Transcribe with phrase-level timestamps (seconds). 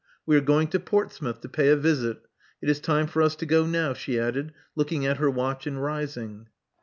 [0.25, 2.25] We are going to Portsmouth to pay a visit.
[2.59, 5.79] It is time for us to go now, she added, looking at her watch and
[5.79, 6.47] rising.